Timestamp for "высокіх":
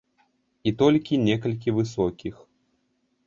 1.77-2.35